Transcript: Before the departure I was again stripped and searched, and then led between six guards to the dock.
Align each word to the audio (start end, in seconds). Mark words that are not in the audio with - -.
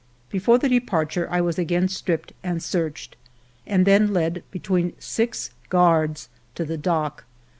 Before 0.31 0.57
the 0.57 0.67
departure 0.67 1.27
I 1.29 1.41
was 1.41 1.59
again 1.59 1.87
stripped 1.87 2.33
and 2.41 2.63
searched, 2.63 3.15
and 3.67 3.85
then 3.85 4.11
led 4.13 4.41
between 4.49 4.93
six 4.97 5.51
guards 5.69 6.27
to 6.55 6.65
the 6.65 6.75
dock. 6.75 7.25